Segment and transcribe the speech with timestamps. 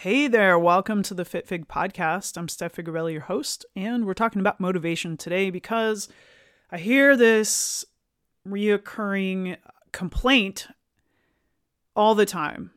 [0.00, 2.38] Hey there, welcome to the FitFig podcast.
[2.38, 6.08] I'm Steph Figarelle, your host, and we're talking about motivation today because
[6.72, 7.84] I hear this
[8.48, 9.58] reoccurring
[9.92, 10.68] complaint
[11.94, 12.70] all the time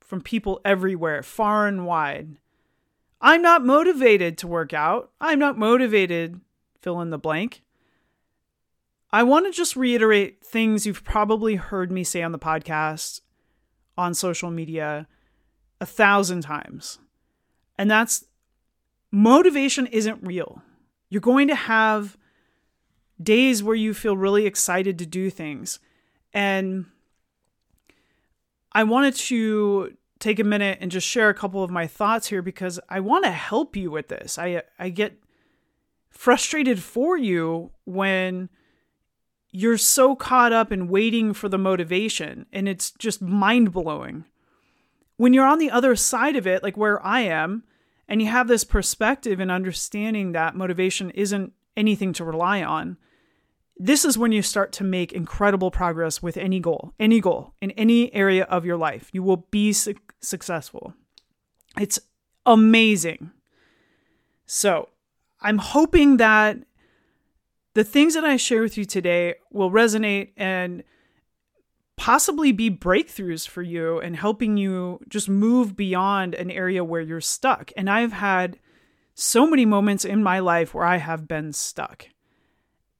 [0.00, 2.36] from people everywhere, far and wide.
[3.22, 5.10] I'm not motivated to work out.
[5.18, 6.42] I'm not motivated,
[6.82, 7.62] fill in the blank.
[9.10, 13.22] I want to just reiterate things you've probably heard me say on the podcast,
[13.96, 15.08] on social media
[15.80, 16.98] a thousand times.
[17.78, 18.24] And that's
[19.10, 20.62] motivation isn't real.
[21.08, 22.16] You're going to have
[23.22, 25.78] days where you feel really excited to do things.
[26.32, 26.86] And
[28.72, 32.42] I wanted to take a minute and just share a couple of my thoughts here
[32.42, 34.38] because I want to help you with this.
[34.38, 35.18] I I get
[36.10, 38.48] frustrated for you when
[39.50, 44.24] you're so caught up in waiting for the motivation and it's just mind-blowing
[45.16, 47.64] when you're on the other side of it, like where I am,
[48.08, 52.96] and you have this perspective and understanding that motivation isn't anything to rely on,
[53.76, 57.72] this is when you start to make incredible progress with any goal, any goal in
[57.72, 59.10] any area of your life.
[59.12, 60.94] You will be su- successful.
[61.78, 61.98] It's
[62.46, 63.32] amazing.
[64.46, 64.88] So,
[65.40, 66.58] I'm hoping that
[67.74, 70.82] the things that I share with you today will resonate and
[72.06, 77.20] possibly be breakthroughs for you and helping you just move beyond an area where you're
[77.20, 77.72] stuck.
[77.76, 78.60] And I've had
[79.16, 82.06] so many moments in my life where I have been stuck.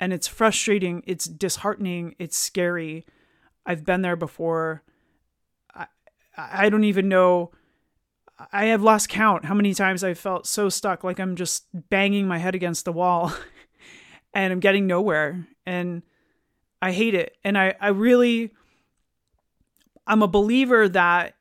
[0.00, 3.06] And it's frustrating, it's disheartening, it's scary.
[3.64, 4.82] I've been there before.
[5.72, 5.86] I,
[6.36, 7.52] I don't even know.
[8.52, 12.26] I have lost count how many times I felt so stuck, like I'm just banging
[12.26, 13.32] my head against the wall
[14.34, 15.46] and I'm getting nowhere.
[15.64, 16.02] And
[16.82, 17.36] I hate it.
[17.44, 18.50] And I, I really
[20.06, 21.34] I'm a believer that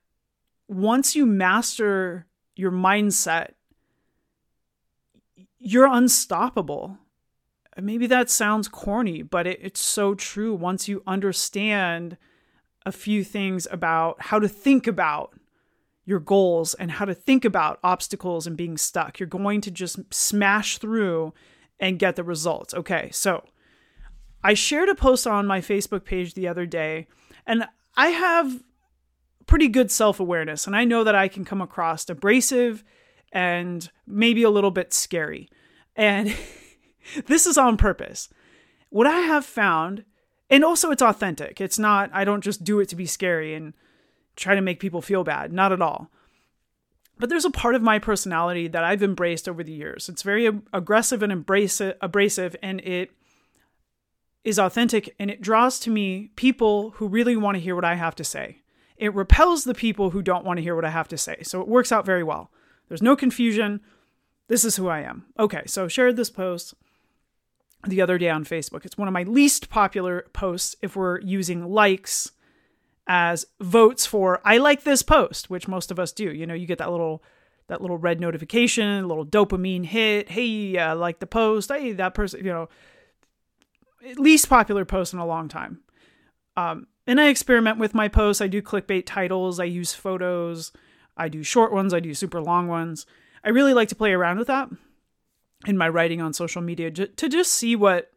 [0.68, 3.52] once you master your mindset,
[5.60, 6.98] you're unstoppable.
[7.78, 10.54] Maybe that sounds corny, but it, it's so true.
[10.54, 12.18] Once you understand
[12.86, 15.34] a few things about how to think about
[16.06, 20.00] your goals and how to think about obstacles and being stuck, you're going to just
[20.14, 21.34] smash through
[21.80, 22.74] and get the results.
[22.74, 23.44] Okay, so
[24.44, 27.08] I shared a post on my Facebook page the other day,
[27.46, 28.63] and I have
[29.47, 32.83] pretty good self awareness, and I know that I can come across abrasive
[33.31, 35.50] and maybe a little bit scary.
[35.95, 36.35] And
[37.25, 38.29] this is on purpose.
[38.89, 40.06] What I have found,
[40.50, 43.73] and also it's authentic, it's not, I don't just do it to be scary and
[44.35, 46.09] try to make people feel bad, not at all.
[47.17, 50.09] But there's a part of my personality that I've embraced over the years.
[50.09, 53.12] It's very aggressive and abrasive, and it
[54.45, 57.95] is authentic and it draws to me people who really want to hear what I
[57.95, 58.61] have to say.
[58.95, 61.39] It repels the people who don't want to hear what I have to say.
[61.41, 62.51] So it works out very well.
[62.88, 63.81] There's no confusion.
[64.47, 65.25] This is who I am.
[65.39, 66.75] Okay, so shared this post
[67.88, 68.85] the other day on Facebook.
[68.85, 72.31] It's one of my least popular posts if we're using likes
[73.07, 76.31] as votes for I like this post, which most of us do.
[76.31, 77.23] You know, you get that little
[77.67, 80.29] that little red notification, a little dopamine hit.
[80.29, 81.72] Hey, I like the post.
[81.72, 82.69] Hey, that person, you know,
[84.18, 85.82] least popular post in a long time.
[86.58, 88.42] Um, and I experiment with my posts.
[88.42, 90.72] I do clickbait titles, I use photos,
[91.18, 93.06] I do short ones, I do super long ones.
[93.44, 94.70] I really like to play around with that
[95.68, 98.12] in my writing on social media to just see what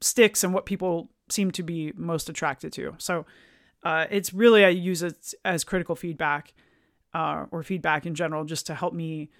[0.00, 2.94] sticks and what people seem to be most attracted to.
[2.98, 3.26] So
[3.82, 6.54] uh, it's really, I use it as critical feedback
[7.14, 9.30] uh, or feedback in general just to help me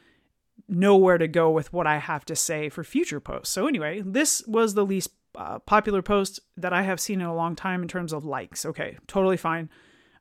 [0.68, 3.52] know where to go with what I have to say for future posts.
[3.52, 7.34] So, anyway, this was the least uh, popular post that I have seen in a
[7.34, 8.64] long time in terms of likes.
[8.64, 9.70] Okay, totally fine.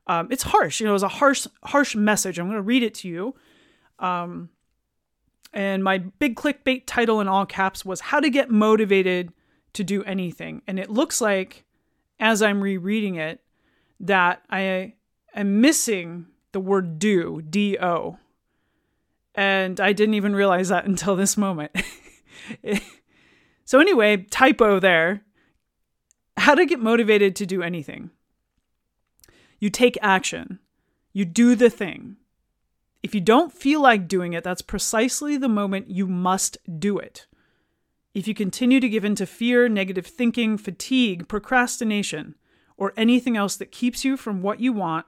[0.08, 2.38] Um, it's harsh, you know, it's a harsh, harsh message.
[2.38, 3.36] I'm going to read it to you.
[3.98, 4.50] Um,
[5.52, 9.31] and my big clickbait title in all caps was How to Get Motivated
[9.74, 10.62] to Do Anything.
[10.68, 11.64] And it looks like,
[12.20, 13.42] as I'm rereading it,
[14.02, 14.94] that I
[15.34, 18.20] am missing the word do, D O.
[19.34, 21.72] And I didn't even realize that until this moment.
[23.65, 25.21] So, anyway, typo there.
[26.38, 28.12] How to get motivated to do anything.
[29.59, 30.59] You take action,
[31.13, 32.17] you do the thing.
[33.01, 37.27] If you don't feel like doing it, that's precisely the moment you must do it.
[38.13, 42.35] If you continue to give in to fear, negative thinking, fatigue, procrastination,
[42.77, 45.06] or anything else that keeps you from what you want,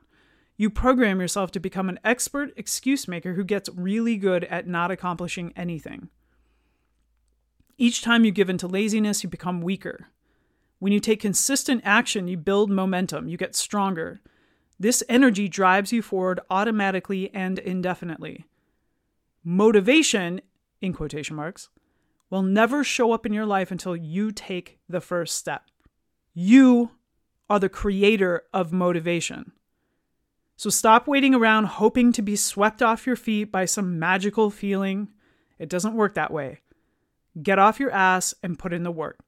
[0.57, 4.92] you program yourself to become an expert excuse maker who gets really good at not
[4.92, 6.09] accomplishing anything.
[7.78, 10.08] Each time you give in to laziness, you become weaker.
[10.80, 14.20] When you take consistent action, you build momentum, you get stronger.
[14.80, 18.46] This energy drives you forward automatically and indefinitely.
[19.44, 20.42] motivation,
[20.82, 21.70] in quotation marks,
[22.30, 25.64] will never show up in your life until you take the first step.
[26.34, 26.92] You
[27.50, 29.54] are the creator of motivation.
[30.58, 35.08] So stop waiting around hoping to be swept off your feet by some magical feeling.
[35.58, 36.60] It doesn't work that way.
[37.42, 39.19] Get off your ass and put in the work.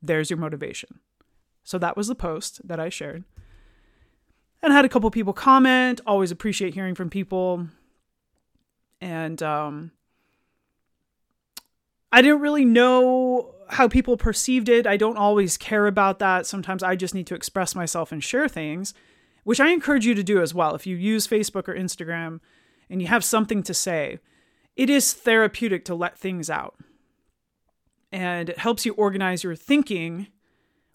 [0.00, 1.00] There's your motivation.
[1.64, 3.24] So that was the post that I shared.
[4.62, 6.00] And I had a couple people comment.
[6.06, 7.68] Always appreciate hearing from people.
[9.00, 9.90] And um,
[12.12, 14.86] I didn't really know how people perceived it.
[14.86, 16.46] I don't always care about that.
[16.46, 18.94] Sometimes I just need to express myself and share things,
[19.44, 20.74] which I encourage you to do as well.
[20.74, 22.40] If you use Facebook or Instagram
[22.88, 24.20] and you have something to say,
[24.76, 26.76] it is therapeutic to let things out.
[28.16, 30.28] And it helps you organize your thinking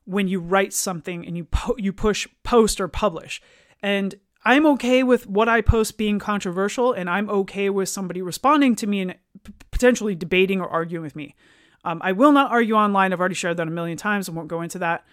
[0.05, 3.39] when you write something and you po- you push post or publish.
[3.83, 8.75] And I'm okay with what I post being controversial, and I'm okay with somebody responding
[8.77, 11.35] to me and p- potentially debating or arguing with me.
[11.85, 13.13] Um, I will not argue online.
[13.13, 14.27] I've already shared that a million times.
[14.27, 15.05] I won't go into that.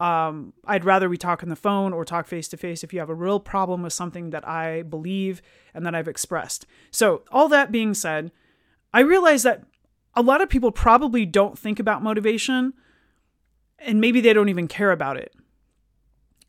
[0.00, 2.98] Um, I'd rather we talk on the phone or talk face to face if you
[3.00, 5.42] have a real problem with something that I believe
[5.74, 6.64] and that I've expressed.
[6.90, 8.32] So, all that being said,
[8.94, 9.64] I realize that
[10.14, 12.74] a lot of people probably don't think about motivation
[13.78, 15.34] and maybe they don't even care about it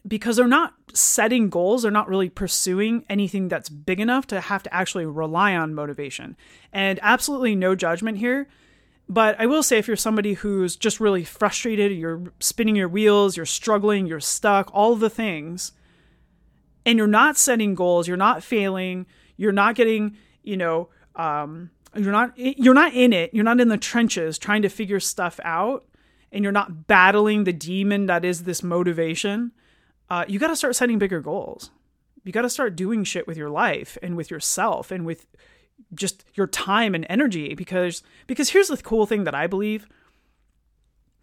[0.07, 4.63] because they're not setting goals, they're not really pursuing anything that's big enough to have
[4.63, 6.36] to actually rely on motivation.
[6.71, 8.48] And absolutely no judgment here.
[9.07, 13.36] But I will say, if you're somebody who's just really frustrated, you're spinning your wheels,
[13.36, 15.74] you're struggling, you're stuck, all the things,
[16.86, 19.06] and you're not setting goals, you're not failing,
[19.36, 23.69] you're not getting, you know, um, you're not you're not in it, you're not in
[23.69, 25.85] the trenches trying to figure stuff out,
[26.31, 29.51] and you're not battling the demon that is this motivation
[30.13, 31.71] uh, you got to start setting bigger goals.
[32.23, 35.25] You got to start doing shit with your life and with yourself and with
[35.93, 39.87] just your time and energy because because here's the cool thing that I believe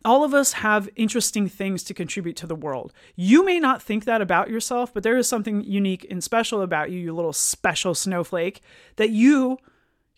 [0.05, 2.93] all of us have interesting things to contribute to the world.
[3.15, 6.91] You may not think that about yourself, but there is something unique and special about
[6.91, 8.61] you, you little special snowflake,
[8.97, 9.59] that you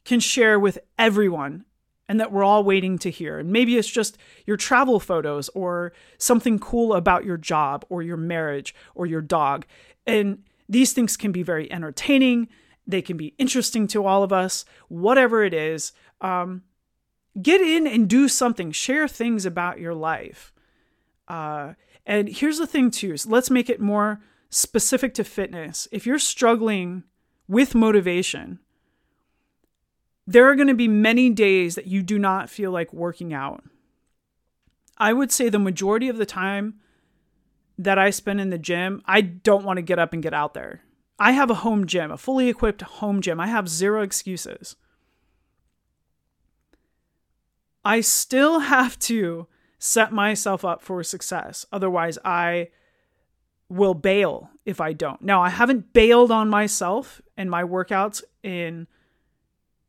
[0.04, 1.64] can share with everyone
[2.08, 3.38] and that we're all waiting to hear.
[3.38, 8.16] And maybe it's just your travel photos or something cool about your job or your
[8.16, 9.64] marriage or your dog.
[10.06, 12.49] And these things can be very entertaining,
[12.87, 15.93] they can be interesting to all of us, whatever it is.
[16.20, 16.62] Um,
[17.40, 20.52] get in and do something, share things about your life.
[21.28, 24.20] Uh, and here's the thing, too so let's make it more
[24.50, 25.88] specific to fitness.
[25.93, 27.04] If you're struggling
[27.49, 28.58] with motivation,
[30.27, 33.65] there are going to be many days that you do not feel like working out.
[34.99, 36.75] I would say the majority of the time
[37.79, 40.55] that I spend in the gym, I don't want to get up and get out
[40.55, 40.83] there.
[41.19, 43.41] I have a home gym, a fully equipped home gym.
[43.41, 44.77] I have zero excuses.
[47.85, 49.49] I still have to
[49.79, 51.67] set myself up for success.
[51.73, 52.69] Otherwise, I
[53.69, 55.21] will bail if I don't.
[55.23, 58.87] Now, I haven't bailed on myself and my workouts in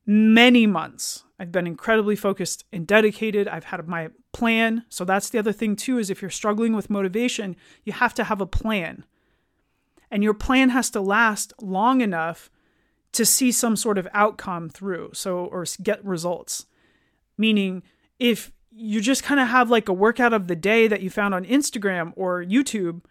[0.06, 1.24] many months.
[1.40, 3.48] I've been incredibly focused and dedicated.
[3.48, 4.86] I've had my plan.
[4.90, 8.24] So that's the other thing too is if you're struggling with motivation, you have to
[8.26, 9.06] have a plan.
[10.12, 12.50] And your plan has to last long enough
[13.14, 15.12] to see some sort of outcome through.
[15.14, 16.66] So or get results.
[17.38, 17.84] Meaning
[18.20, 21.34] if you just kind of have like a workout of the day that you found
[21.34, 23.02] on Instagram or YouTube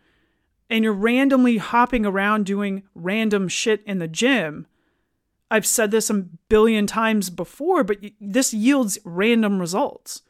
[0.69, 4.67] and you're randomly hopping around doing random shit in the gym,
[5.53, 10.23] I've said this a billion times before, but this yields random results.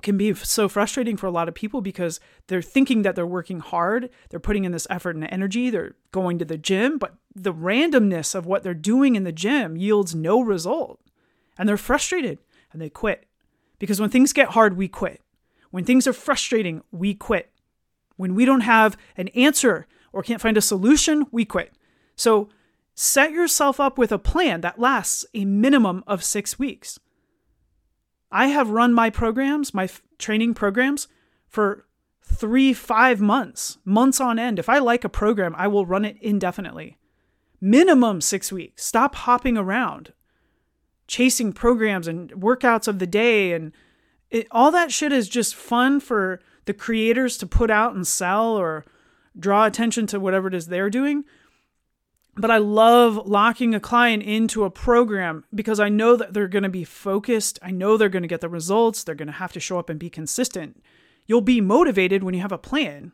[0.00, 3.60] Can be so frustrating for a lot of people because they're thinking that they're working
[3.60, 7.52] hard, they're putting in this effort and energy, they're going to the gym, but the
[7.52, 10.98] randomness of what they're doing in the gym yields no result.
[11.58, 12.38] And they're frustrated
[12.72, 13.26] and they quit.
[13.78, 15.20] Because when things get hard, we quit.
[15.72, 17.50] When things are frustrating, we quit.
[18.16, 21.74] When we don't have an answer or can't find a solution, we quit.
[22.16, 22.48] So
[22.94, 27.00] Set yourself up with a plan that lasts a minimum of six weeks.
[28.30, 31.08] I have run my programs, my f- training programs,
[31.48, 31.86] for
[32.22, 34.58] three, five months, months on end.
[34.58, 36.96] If I like a program, I will run it indefinitely.
[37.60, 38.84] Minimum six weeks.
[38.84, 40.12] Stop hopping around,
[41.06, 43.52] chasing programs and workouts of the day.
[43.52, 43.72] And
[44.30, 48.56] it, all that shit is just fun for the creators to put out and sell
[48.56, 48.84] or
[49.38, 51.24] draw attention to whatever it is they're doing
[52.36, 56.64] but I love locking a client into a program because I know that they're going
[56.64, 57.58] to be focused.
[57.62, 59.04] I know they're going to get the results.
[59.04, 60.82] They're going to have to show up and be consistent.
[61.26, 63.12] You'll be motivated when you have a plan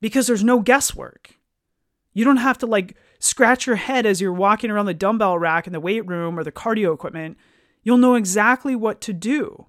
[0.00, 1.38] because there's no guesswork.
[2.12, 5.66] You don't have to like scratch your head as you're walking around the dumbbell rack
[5.66, 7.36] in the weight room or the cardio equipment,
[7.82, 9.66] you'll know exactly what to do.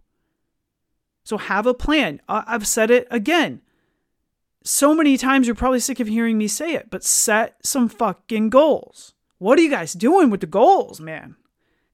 [1.24, 2.22] So have a plan.
[2.28, 3.62] I've said it again.
[4.64, 8.50] So many times you're probably sick of hearing me say it, but set some fucking
[8.50, 9.14] goals.
[9.40, 11.36] What are you guys doing with the goals, man?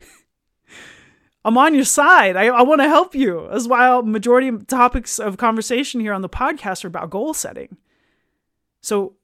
[1.46, 2.36] I'm on your side.
[2.36, 3.48] I, I want to help you.
[3.50, 7.78] That's why majority of topics of conversation here on the podcast are about goal setting.
[8.82, 9.16] So,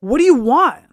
[0.00, 0.84] what do you want?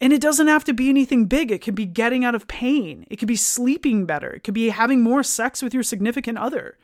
[0.00, 1.50] And it doesn't have to be anything big.
[1.50, 3.06] It could be getting out of pain.
[3.10, 4.30] It could be sleeping better.
[4.30, 6.78] It could be having more sex with your significant other.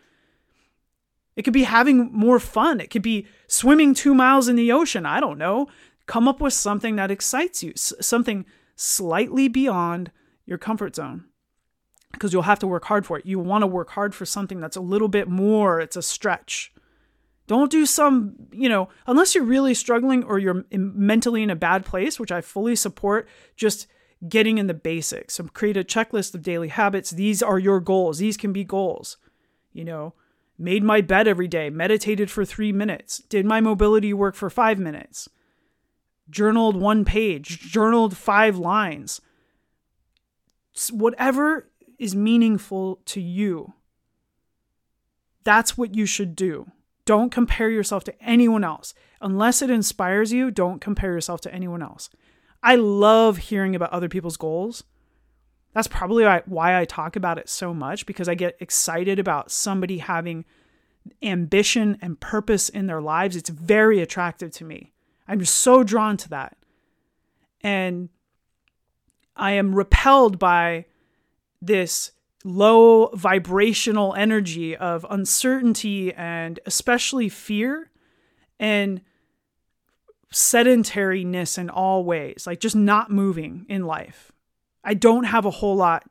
[1.37, 2.81] It could be having more fun.
[2.81, 5.05] It could be swimming two miles in the ocean.
[5.07, 5.69] I don't know.
[6.07, 10.11] Come up with something that excites you, something slightly beyond
[10.47, 11.25] your comfort zone
[12.13, 13.27] because you'll have to work hard for it.
[13.27, 16.73] You want to work hard for something that's a little bit more, it's a stretch.
[17.47, 21.85] Don't do some, you know, unless you're really struggling or you're mentally in a bad
[21.85, 23.87] place, which I fully support, just
[24.29, 25.35] getting in the basics.
[25.35, 27.11] So create a checklist of daily habits.
[27.11, 28.19] These are your goals.
[28.19, 29.17] These can be goals.
[29.73, 30.15] You know,
[30.59, 34.79] made my bed every day, meditated for three minutes, did my mobility work for five
[34.79, 35.29] minutes,
[36.31, 39.21] journaled one page, journaled five lines.
[40.91, 43.75] Whatever is meaningful to you.
[45.45, 46.71] That's what you should do.
[47.05, 48.93] Don't compare yourself to anyone else.
[49.21, 52.11] Unless it inspires you, don't compare yourself to anyone else.
[52.63, 54.83] I love hearing about other people's goals.
[55.77, 59.99] That's probably why I talk about it so much because I get excited about somebody
[59.99, 60.47] having
[61.23, 63.37] ambition and purpose in their lives.
[63.37, 64.95] It's very attractive to me.
[65.29, 66.57] I'm just so drawn to that.
[67.61, 68.09] And
[69.37, 70.87] I am repelled by
[71.61, 77.91] this low vibrational energy of uncertainty and especially fear
[78.59, 79.03] and
[80.33, 84.33] sedentariness in all ways, like just not moving in life.
[84.87, 86.09] I don't have a whole lot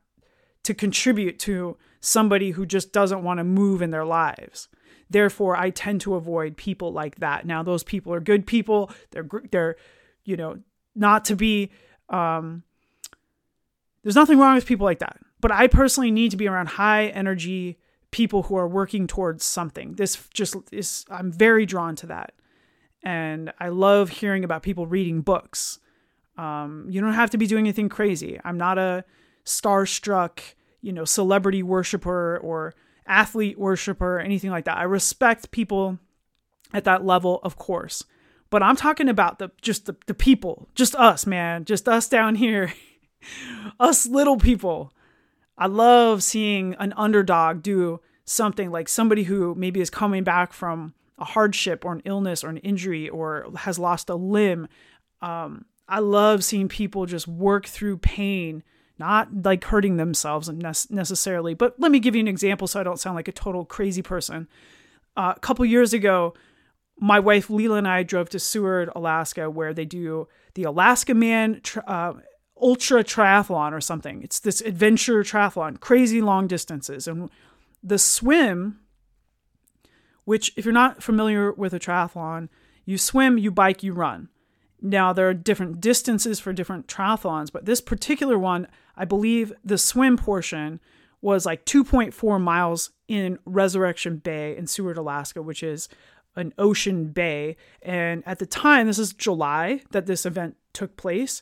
[0.63, 4.67] to contribute to somebody who just doesn't want to move in their lives.
[5.09, 7.45] Therefore, I tend to avoid people like that.
[7.45, 8.91] Now, those people are good people.
[9.11, 9.75] They're they're
[10.23, 10.59] you know
[10.93, 11.71] not to be.
[12.09, 12.63] Um,
[14.03, 15.17] there's nothing wrong with people like that.
[15.41, 17.79] But I personally need to be around high energy
[18.11, 19.93] people who are working towards something.
[19.95, 22.33] This just is, I'm very drawn to that.
[23.03, 25.79] And I love hearing about people reading books.
[26.37, 28.39] Um, you don't have to be doing anything crazy.
[28.43, 29.05] I'm not a
[29.45, 30.39] starstruck,
[30.81, 32.73] you know, celebrity worshiper or
[33.07, 34.77] athlete worshiper or anything like that.
[34.77, 35.99] I respect people
[36.73, 38.03] at that level, of course.
[38.49, 42.35] But I'm talking about the just the, the people, just us, man, just us down
[42.35, 42.73] here,
[43.79, 44.91] us little people
[45.57, 50.93] I love seeing an underdog do something like somebody who maybe is coming back from
[51.17, 54.67] a hardship or an illness or an injury or has lost a limb.
[55.21, 58.63] Um, I love seeing people just work through pain,
[58.97, 60.49] not like hurting themselves
[60.89, 61.53] necessarily.
[61.53, 64.01] But let me give you an example so I don't sound like a total crazy
[64.01, 64.47] person.
[65.15, 66.33] Uh, a couple years ago,
[66.97, 72.13] my wife Leela and I drove to Seward, Alaska, where they do the Alaskaman uh,
[72.59, 74.23] ultra triathlon or something.
[74.23, 77.07] It's this adventure triathlon, crazy long distances.
[77.07, 77.29] And
[77.83, 78.79] the swim,
[80.23, 82.49] which, if you're not familiar with a triathlon,
[82.85, 84.29] you swim, you bike, you run.
[84.85, 89.77] Now, there are different distances for different triathlons, but this particular one, I believe the
[89.77, 90.79] swim portion
[91.21, 95.89] was like 2.4 miles in Resurrection Bay in Seward, Alaska, which is
[96.35, 97.55] an ocean bay.
[97.81, 101.41] And at the time, this is July that this event took place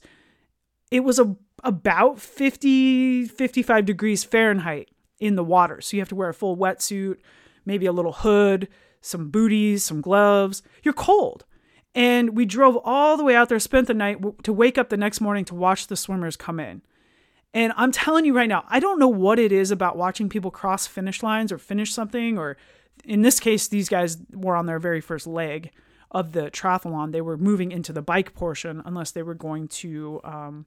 [0.94, 5.82] it was a, about 50, 55 degrees Fahrenheit in the water.
[5.82, 7.18] So you have to wear a full wetsuit,
[7.66, 8.68] maybe a little hood,
[9.02, 10.62] some booties, some gloves.
[10.84, 11.46] You're cold.
[11.96, 14.98] And we drove all the way out there, spent the night to wake up the
[14.98, 16.82] next morning to watch the swimmers come in.
[17.54, 20.50] And I'm telling you right now, I don't know what it is about watching people
[20.50, 22.58] cross finish lines or finish something, or
[23.06, 25.72] in this case, these guys were on their very first leg
[26.14, 30.22] of the triathlon, they were moving into the bike portion unless they were going to
[30.24, 30.66] um,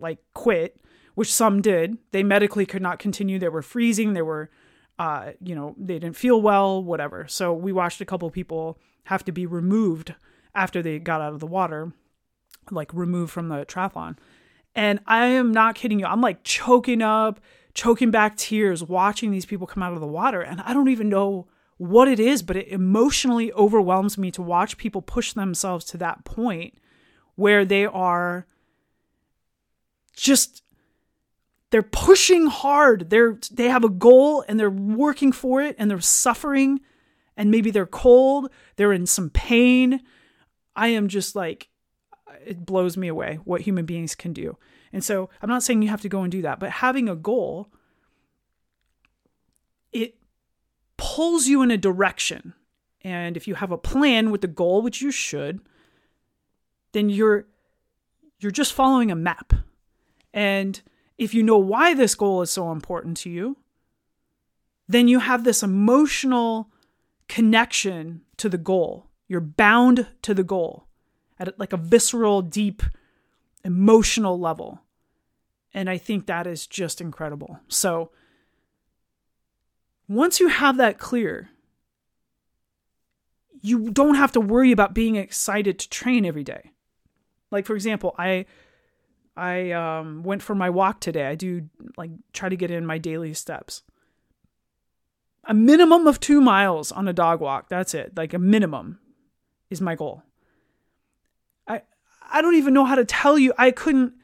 [0.00, 0.80] like quit,
[1.14, 1.98] which some did.
[2.10, 3.38] They medically could not continue.
[3.38, 4.14] They were freezing.
[4.14, 4.50] They were,
[4.98, 7.26] uh, you know, they didn't feel well, whatever.
[7.28, 10.14] So we watched a couple people have to be removed
[10.56, 11.92] after they got out of the water,
[12.70, 14.16] like removed from the triathlon.
[14.74, 16.06] And I am not kidding you.
[16.06, 17.40] I'm like choking up,
[17.74, 20.40] choking back tears watching these people come out of the water.
[20.40, 21.46] And I don't even know
[21.78, 26.24] what it is, but it emotionally overwhelms me to watch people push themselves to that
[26.24, 26.74] point
[27.36, 28.46] where they are
[30.14, 30.62] just
[31.70, 33.10] they're pushing hard.
[33.10, 36.80] They're they have a goal and they're working for it and they're suffering
[37.36, 40.00] and maybe they're cold, they're in some pain.
[40.76, 41.68] I am just like
[42.44, 44.56] it blows me away what human beings can do.
[44.92, 47.16] And so I'm not saying you have to go and do that, but having a
[47.16, 47.68] goal,
[49.92, 50.16] it
[50.96, 52.54] pulls you in a direction.
[53.02, 55.60] And if you have a plan with the goal, which you should,
[56.92, 57.46] then you're
[58.38, 59.52] you're just following a map.
[60.32, 60.80] And
[61.16, 63.56] if you know why this goal is so important to you,
[64.88, 66.70] then you have this emotional
[67.28, 69.05] connection to the goal.
[69.28, 70.86] You're bound to the goal
[71.38, 72.82] at like a visceral, deep,
[73.64, 74.80] emotional level.
[75.74, 77.60] And I think that is just incredible.
[77.68, 78.10] So
[80.08, 81.50] once you have that clear,
[83.60, 86.70] you don't have to worry about being excited to train every day.
[87.50, 88.46] Like for example, I
[89.36, 91.26] I um, went for my walk today.
[91.26, 93.82] I do like try to get in my daily steps.
[95.44, 97.68] A minimum of two miles on a dog walk.
[97.68, 98.16] That's it.
[98.16, 98.98] Like a minimum
[99.70, 100.22] is my goal.
[101.66, 101.82] I
[102.30, 103.52] I don't even know how to tell you.
[103.58, 104.14] I couldn't.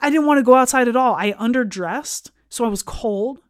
[0.00, 1.14] I didn't want to go outside at all.
[1.14, 3.40] I underdressed, so I was cold.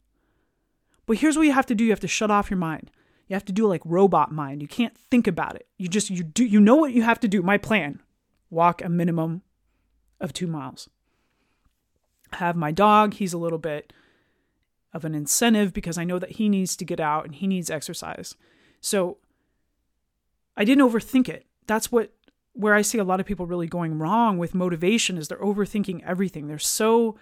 [1.06, 2.90] But here's what you have to do: you have to shut off your mind.
[3.28, 4.60] You have to do like robot mind.
[4.60, 5.66] You can't think about it.
[5.78, 6.44] You just you do.
[6.44, 7.42] You know what you have to do.
[7.42, 8.00] My plan:
[8.50, 9.42] walk a minimum
[10.20, 10.88] of two miles.
[12.34, 13.14] Have my dog.
[13.14, 13.92] He's a little bit
[14.92, 17.70] of an incentive because I know that he needs to get out and he needs
[17.70, 18.34] exercise.
[18.80, 19.18] So
[20.56, 21.46] I didn't overthink it.
[21.66, 22.12] That's what
[22.54, 26.04] where I see a lot of people really going wrong with motivation is they're overthinking
[26.06, 26.48] everything.
[26.48, 27.16] They're so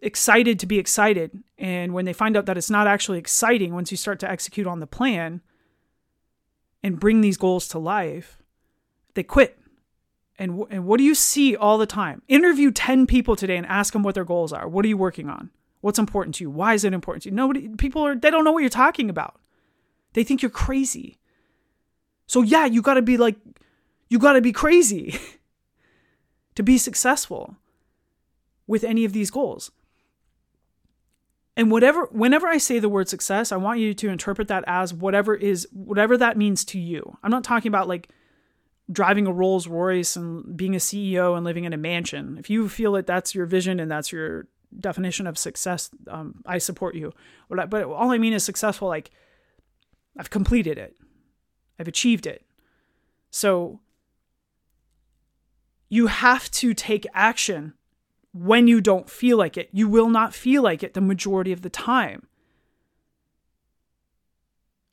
[0.00, 3.90] excited to be excited and when they find out that it's not actually exciting once
[3.90, 5.42] you start to execute on the plan
[6.82, 8.38] and bring these goals to life,
[9.14, 9.58] they quit.
[10.38, 12.22] And, and what do you see all the time?
[12.28, 14.68] Interview 10 people today and ask them what their goals are.
[14.68, 15.50] What are you working on?
[15.80, 16.50] What's important to you?
[16.50, 17.34] Why is it important to you?
[17.34, 19.40] Nobody, people are, they don't know what you're talking about.
[20.12, 21.18] They think you're crazy.
[22.28, 23.34] So, yeah, you got to be like,
[24.08, 25.18] you got to be crazy
[26.54, 27.56] to be successful
[28.68, 29.72] with any of these goals.
[31.56, 34.94] And whatever whenever I say the word success, I want you to interpret that as
[34.94, 37.18] whatever is whatever that means to you.
[37.24, 38.10] I'm not talking about like
[38.92, 42.36] driving a Rolls Royce and being a CEO and living in a mansion.
[42.38, 44.46] If you feel that that's your vision and that's your
[44.78, 47.12] definition of success, um, I support you.
[47.50, 49.10] But, but all I mean is successful, like
[50.16, 50.96] I've completed it,
[51.78, 52.44] I've achieved it.
[53.30, 53.80] So
[55.88, 57.74] you have to take action
[58.32, 59.68] when you don't feel like it.
[59.72, 62.26] You will not feel like it the majority of the time.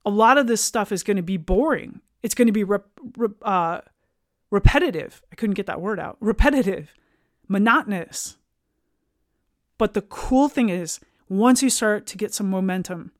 [0.05, 2.01] A lot of this stuff is going to be boring.
[2.21, 2.85] It's going to be rep,
[3.17, 3.81] rep, uh,
[4.51, 5.21] repetitive.
[5.31, 6.17] I couldn't get that word out.
[6.19, 6.93] Repetitive,
[7.47, 8.37] monotonous.
[9.77, 13.11] But the cool thing is, once you start to get some momentum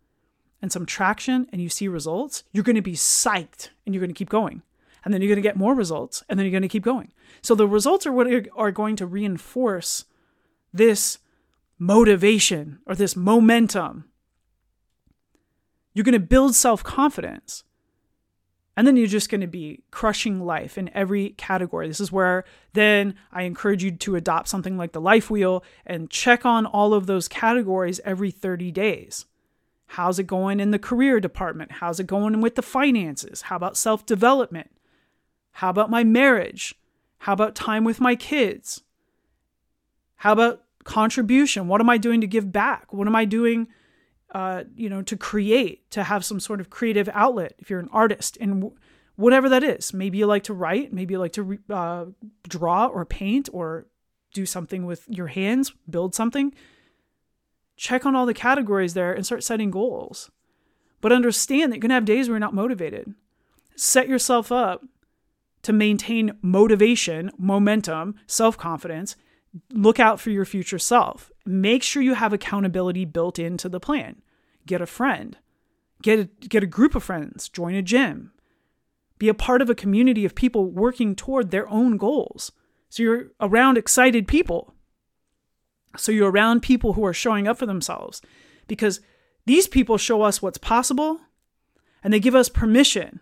[0.62, 4.14] and some traction and you see results, you're going to be psyched and you're going
[4.14, 4.62] to keep going.
[5.04, 7.12] And then you're going to get more results and then you're going to keep going.
[7.42, 10.06] So the results are what are going to reinforce
[10.74, 11.20] this
[11.78, 14.06] motivation or this momentum.
[15.94, 17.64] You're going to build self confidence.
[18.78, 21.88] And then you're just going to be crushing life in every category.
[21.88, 26.10] This is where then I encourage you to adopt something like the life wheel and
[26.10, 29.26] check on all of those categories every 30 days.
[29.88, 31.74] How's it going in the career department?
[31.74, 33.44] How's it going with the finances?
[33.44, 34.72] How about self development?
[35.52, 36.76] How about my marriage?
[37.20, 38.84] How about time with my kids?
[40.18, 41.68] How about contribution?
[41.68, 42.94] What am I doing to give back?
[42.94, 43.68] What am I doing,
[44.32, 47.54] uh, you know, to create, to have some sort of creative outlet?
[47.60, 48.72] If you're an artist and
[49.16, 52.06] whatever that is, maybe you like to write, maybe you like to uh,
[52.48, 53.88] draw or paint or
[54.34, 56.54] do something with your hands, build something.
[57.76, 60.32] Check on all the categories there and start setting goals.
[61.02, 63.14] But understand that you're going to have days where you're not motivated.
[63.76, 64.84] Set yourself up
[65.66, 69.16] to maintain motivation, momentum, self confidence,
[69.72, 71.32] look out for your future self.
[71.44, 74.22] Make sure you have accountability built into the plan.
[74.68, 75.38] Get a friend.
[76.04, 77.50] Get a, get a group of friends.
[77.50, 78.32] Join a gym.
[79.18, 82.52] Be a part of a community of people working toward their own goals.
[82.90, 84.75] So you're around excited people.
[85.98, 88.22] So you're around people who are showing up for themselves
[88.68, 89.00] because
[89.46, 91.22] these people show us what's possible
[92.04, 93.20] and they give us permission.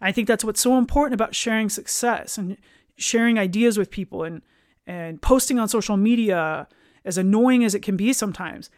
[0.00, 2.56] I think that's what's so important about sharing success and
[2.96, 4.42] sharing ideas with people and
[4.86, 6.68] and posting on social media,
[7.04, 8.70] as annoying as it can be sometimes,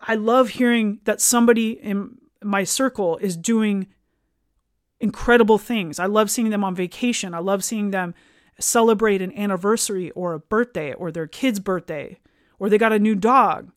[0.00, 3.86] I love hearing that somebody in my circle is doing
[5.00, 5.98] incredible things.
[5.98, 7.34] I love seeing them on vacation.
[7.34, 8.14] I love seeing them
[8.58, 12.18] celebrate an anniversary or a birthday or their kid's birthday
[12.58, 13.70] or they got a new dog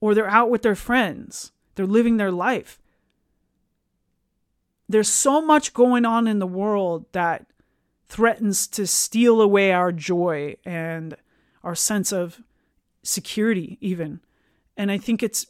[0.00, 1.52] or they're out with their friends.
[1.74, 2.78] They're living their life.
[4.88, 7.46] There's so much going on in the world that
[8.06, 11.16] threatens to steal away our joy and
[11.62, 12.42] our sense of
[13.02, 14.20] security, even.
[14.76, 15.46] And I think it's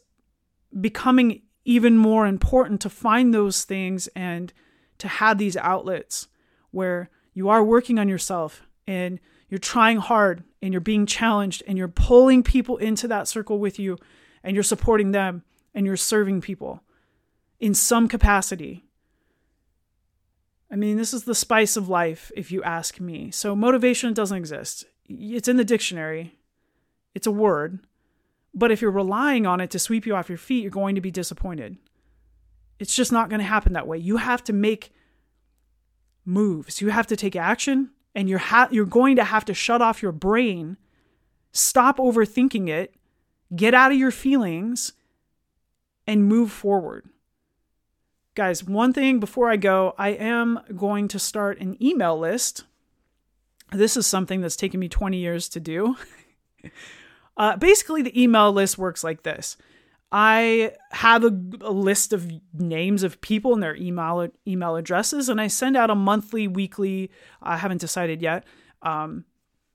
[0.81, 4.53] becoming even more important to find those things and
[4.99, 6.29] to have these outlets
[6.71, 9.19] where you are working on yourself and
[9.49, 13.79] you're trying hard and you're being challenged and you're pulling people into that circle with
[13.79, 13.99] you
[14.43, 15.43] and you're supporting them
[15.75, 16.83] and you're serving people
[17.61, 18.85] in some capacity.
[20.71, 23.31] I mean, this is the spice of life, if you ask me.
[23.31, 24.85] So, motivation doesn't exist.
[25.07, 26.39] It's in the dictionary,
[27.15, 27.81] it's a word.
[28.57, 31.01] But if you're relying on it to sweep you off your feet, you're going to
[31.01, 31.77] be disappointed.
[32.79, 33.99] It's just not going to happen that way.
[33.99, 34.93] You have to make
[36.25, 39.83] moves, you have to take action, and you're, ha- you're going to have to shut
[39.83, 40.77] off your brain,
[41.53, 42.95] stop overthinking it,
[43.55, 44.93] get out of your feelings,
[46.07, 47.09] and move forward.
[48.35, 52.65] Guys, one thing before I go, I am going to start an email list.
[53.71, 55.97] This is something that's taken me 20 years to do.
[57.37, 59.57] uh, basically, the email list works like this
[60.17, 65.41] I have a, a, list of names of people and their email email addresses, and
[65.41, 67.11] I send out a monthly, weekly.
[67.43, 68.45] I haven't decided yet.
[68.83, 69.25] Um,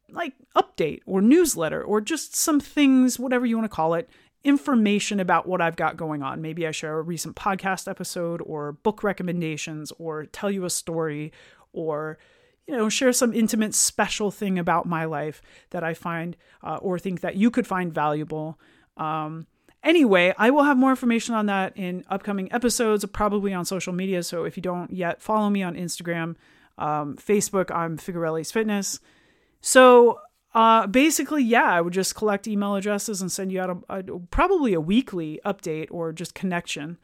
[0.10, 4.10] like update or newsletter or just some things, whatever you want to call it,
[4.46, 6.42] information about what I've got going on.
[6.42, 11.34] Maybe I share a recent podcast episode or book recommendations or tell you a story
[11.74, 12.18] or
[12.66, 16.98] you know share some intimate special thing about my life that I find uh, or
[16.98, 18.58] think that you could find valuable.
[18.96, 19.48] Um,
[19.84, 24.24] anyway, I will have more information on that in upcoming episodes, probably on social media.
[24.24, 26.36] So if you don't yet follow me on Instagram,
[26.78, 29.00] um, Facebook, I'm Figarelle's Fitness.
[29.62, 30.20] So
[30.54, 34.04] uh, basically, yeah, I would just collect email addresses and send you out a, a
[34.32, 36.98] probably a weekly update or just connection.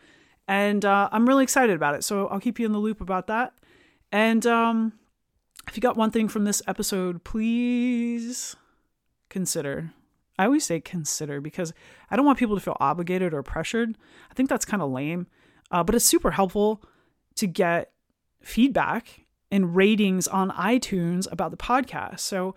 [0.47, 2.03] And uh, I'm really excited about it.
[2.03, 3.53] So I'll keep you in the loop about that.
[4.11, 4.93] And um,
[5.67, 8.55] if you got one thing from this episode, please
[9.29, 9.91] consider.
[10.38, 11.74] I always say consider because
[12.12, 13.98] I don't want people to feel obligated or pressured.
[14.30, 15.28] I think that's kind of lame,
[15.71, 16.84] uh, but it's super helpful
[17.36, 17.91] to get
[18.41, 22.19] feedback and ratings on iTunes about the podcast.
[22.19, 22.56] So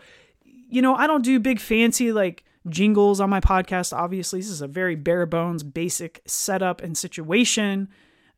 [0.69, 3.97] you know, I don't do big fancy like jingles on my podcast.
[3.97, 7.89] Obviously, this is a very bare bones, basic setup and situation.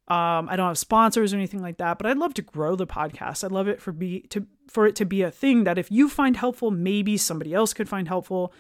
[0.09, 2.87] Um, I don't have sponsors or anything like that, but I'd love to grow the
[2.87, 3.45] podcast.
[3.45, 6.09] I'd love it for be to for it to be a thing that if you
[6.09, 8.53] find helpful, maybe somebody else could find helpful,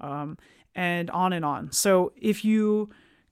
[0.00, 0.38] um,
[0.74, 1.72] and on and on.
[1.72, 2.90] So if you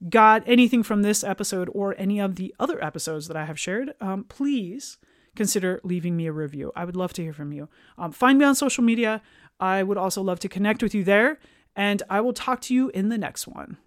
[0.09, 3.95] got anything from this episode or any of the other episodes that I have shared,
[4.01, 4.99] um, please
[5.35, 6.73] consider leaving me a review.
[6.77, 7.69] I would love to hear from you.
[7.97, 9.23] Um, find me on social media.
[9.61, 11.39] I would also love to connect with you there,
[11.77, 13.79] and I will talk to you in the next one.